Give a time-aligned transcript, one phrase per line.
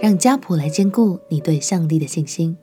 [0.00, 2.56] 让家谱来坚固你对上帝的信心。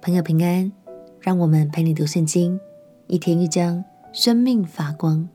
[0.00, 0.70] 朋友平安，
[1.18, 2.60] 让我们陪你读圣经，
[3.08, 5.28] 一天一章，生命发光。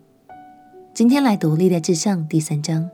[0.94, 2.90] 今天来读历代志上第三章。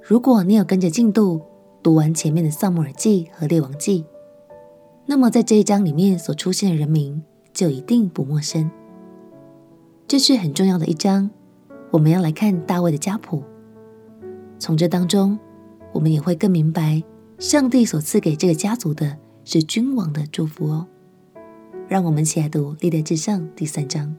[0.00, 1.42] 如果你有跟着进度
[1.82, 4.04] 读完前面的撒母耳记和列王记，
[5.04, 8.70] 那么在这一章里面所出现的人名就一定不陌生。
[10.06, 11.28] 这是很重要的一章，
[11.90, 13.42] 我们要来看大卫的家谱。
[14.60, 15.38] 从这当中，
[15.90, 17.02] 我们也会更明白，
[17.38, 20.86] 上帝所赐给这个家族的是君王的祝福哦。
[21.88, 24.14] 让我们一起来读《历代志上》第三章。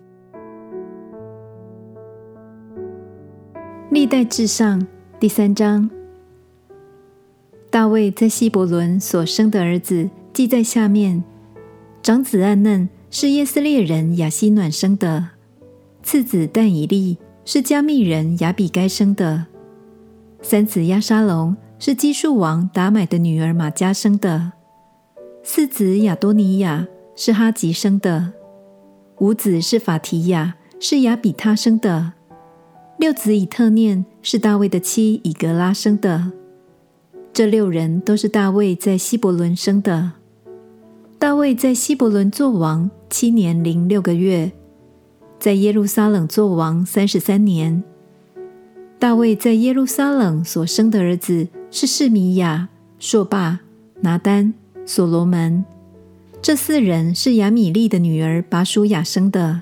[3.92, 4.82] 《历代志上》
[5.20, 5.88] 第三章，
[7.70, 11.24] 大卫在希伯伦所生的儿子记在下面：
[12.02, 15.30] 长子暗嫩是耶斯列人亚希暖生的，
[16.02, 19.51] 次子但以利是迦密人亚比该生的。
[20.42, 24.54] 三子押沙龙是基述王达买的女儿玛迦生的，
[25.44, 28.34] 四子亚多尼亚是哈吉生的，
[29.20, 32.14] 五子是法提亚是亚比他生的，
[32.98, 36.32] 六子以特念是大卫的妻以格拉生的。
[37.32, 40.12] 这六人都是大卫在希伯伦生的。
[41.18, 44.52] 大卫在希伯伦作王七年零六个月，
[45.40, 47.84] 在耶路撒冷作王三十三年。
[49.02, 53.60] 大卫在耶路撒冷所生的儿子是示米亚、朔霸、
[54.02, 54.54] 拿单、
[54.86, 55.66] 所罗门，
[56.40, 59.62] 这四人是亚米利的女儿拔书亚生的，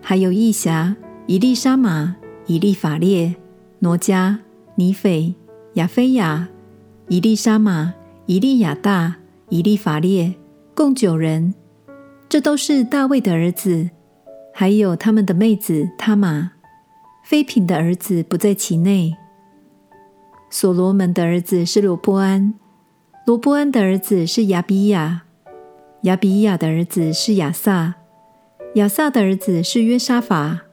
[0.00, 0.94] 还有义侠、
[1.26, 2.14] 以利沙玛、
[2.46, 3.34] 以利法列、
[3.80, 4.36] 挪迦、
[4.76, 5.34] 尼斐、
[5.72, 6.46] 亚非亚、
[7.08, 7.92] 以利沙玛、
[8.26, 9.16] 以利亚大、
[9.48, 10.32] 以利法列，
[10.76, 11.52] 共九人，
[12.28, 13.90] 这都是大卫的儿子，
[14.52, 16.52] 还有他们的妹子他玛。
[17.24, 19.16] 妃嫔的儿子不在其内。
[20.50, 22.54] 所罗门的儿子是罗波安，
[23.26, 25.24] 罗波安的儿子是亚比亚，
[26.02, 27.94] 亚比亚的儿子是亚萨，
[28.74, 30.66] 亚萨的儿子是约沙法，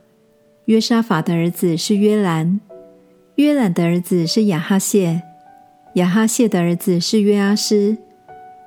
[0.65, 2.59] 约沙法的儿子是约兰，
[3.35, 5.23] 约兰的儿子是亚哈谢，
[5.95, 7.97] 亚哈谢的儿子是约阿施，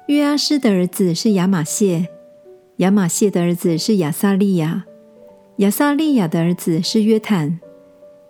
[0.06, 2.08] 约阿施的儿子是亚玛谢，
[2.78, 4.84] 亚玛谢的儿子是亚撒利雅，
[5.58, 7.60] 亚撒利雅的儿子是约坦。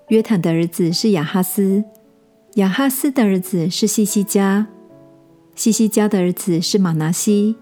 [0.08, 1.82] 约坦的儿子是亚哈斯，
[2.56, 4.66] 亚哈斯的儿子是西西家，
[5.54, 7.56] 西西家的儿子是马拿西，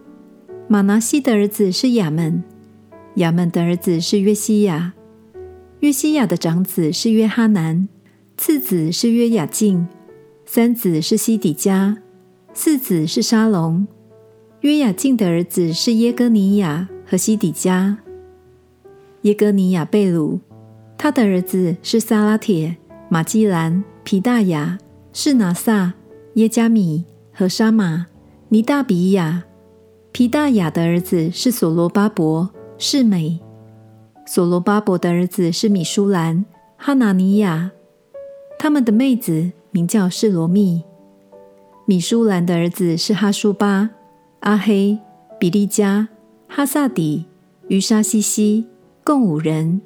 [0.67, 2.43] 马拿西的儿子是亚们，
[3.15, 4.93] 亚们的儿子是约西亚，
[5.81, 7.89] 约西亚的长子是约哈南，
[8.37, 9.87] 次子是约雅敬，
[10.45, 11.99] 三子是西底加，
[12.53, 13.87] 四子是沙龙，
[14.63, 17.99] 约雅敬的儿子是耶哥尼亚和西底加，
[19.23, 20.41] 耶哥尼亚被掳。
[21.03, 22.77] 他的儿子是撒拉铁、
[23.09, 24.79] 马基兰、皮大雅、
[25.13, 25.95] 士拿撒、
[26.35, 28.07] 耶加米和沙玛、
[28.51, 29.43] 尼大比雅。
[30.13, 32.49] 皮大雅的儿子是所罗巴伯、
[32.79, 33.41] 示每。
[34.25, 36.45] 所罗巴伯的儿子是米舒兰、
[36.77, 37.73] 哈拿尼亚。
[38.57, 40.85] 他们的妹子名叫示罗密。
[41.85, 43.91] 米舒兰的儿子是哈舒巴、
[44.39, 44.97] 阿黑、
[45.41, 46.07] 比利加、
[46.47, 47.27] 哈萨底、
[47.67, 48.69] 于沙西西，
[49.03, 49.81] 共五人。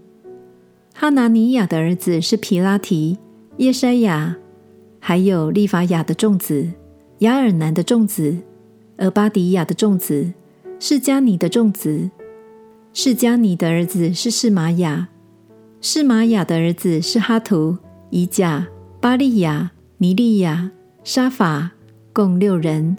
[0.99, 3.19] 哈拿尼亚的儿子是皮拉提、
[3.59, 4.35] 耶筛亚，
[4.99, 6.71] 还有利法亚的众子、
[7.19, 8.39] 亚尔南的众子、
[8.97, 10.33] 俄巴迪亚的众子、
[10.81, 12.11] 释迦尼的众子。
[12.95, 15.09] 释迦尼的儿子是示玛雅，
[15.83, 17.77] 示玛雅的儿子是哈图、
[18.09, 18.67] 以甲、
[18.99, 20.71] 巴利亚、尼利亚、
[21.05, 21.73] 沙法，
[22.15, 22.97] 共六人。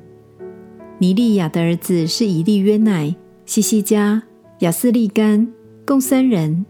[1.00, 3.16] 尼利亚的儿子是以利约乃、
[3.48, 4.22] 西西加、
[4.60, 5.52] 亚斯利干，
[5.84, 6.64] 共三人。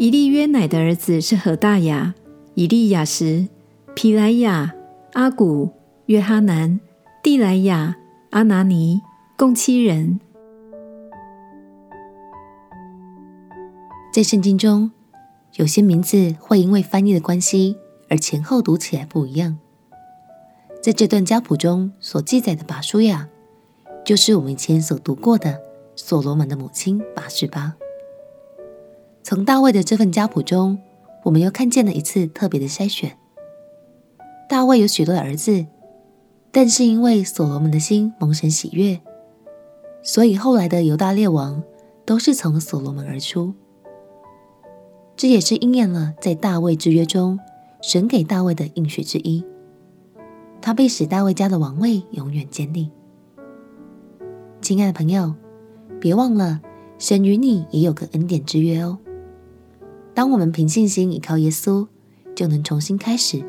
[0.00, 2.14] 以利约乃的儿子是何大雅、
[2.54, 3.50] 以利亚什、
[3.94, 4.74] 皮莱亚、
[5.12, 5.68] 阿古、
[6.06, 6.80] 约哈南、
[7.22, 7.98] 蒂莱亚、
[8.30, 9.02] 阿拿尼，
[9.36, 10.18] 共七人。
[14.10, 14.90] 在圣经中，
[15.56, 17.76] 有些名字会因为翻译的关系
[18.08, 19.58] 而前后读起来不一样。
[20.82, 23.28] 在这段家谱中所记载的拔书亚，
[24.02, 25.60] 就是我们以前所读过的
[25.94, 27.74] 所罗门的母亲拔示巴。
[29.22, 30.78] 从大卫的这份家谱中，
[31.24, 33.16] 我们又看见了一次特别的筛选。
[34.48, 35.66] 大卫有许多的儿子，
[36.50, 39.00] 但是因为所罗门的心蒙神喜悦，
[40.02, 41.62] 所以后来的犹大列王
[42.04, 43.54] 都是从所罗门而出。
[45.16, 47.38] 这也是应验了在大卫之约中，
[47.82, 49.44] 神给大卫的应许之一。
[50.62, 52.90] 他必使大卫家的王位永远坚定。
[54.62, 55.34] 亲爱的朋友，
[56.00, 56.60] 别忘了，
[56.98, 58.98] 神与你也有个恩典之约哦。
[60.20, 61.88] 当我们凭信心依靠耶稣，
[62.36, 63.42] 就能重新开始，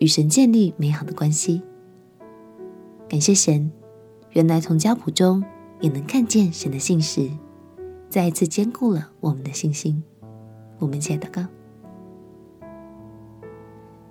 [0.00, 1.62] 与神建立美好的关系。
[3.08, 3.72] 感谢神，
[4.32, 5.42] 原来从家谱中
[5.80, 7.30] 也能看见神的信实，
[8.10, 10.02] 再一次坚固了我们的信心。
[10.78, 11.46] 我们一起来祷告。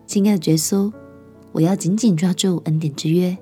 [0.07, 0.91] 亲爱的耶稣，
[1.51, 3.37] 我要紧紧抓住恩典之约，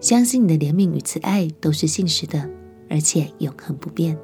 [0.00, 2.46] 相信你的怜悯与慈爱都是信实的，
[2.90, 4.18] 而且永恒不变。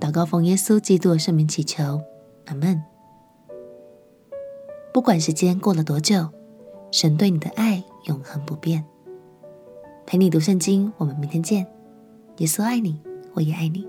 [0.00, 2.00] 祷告奉耶稣基督的圣名祈求，
[2.46, 2.82] 阿门。
[4.92, 6.28] 不管时间过了多久，
[6.90, 8.84] 神对你的爱永恒不变。
[10.06, 11.66] 陪你读圣经，我们明天见。
[12.38, 13.00] 耶稣爱你，
[13.34, 13.86] 我也爱你。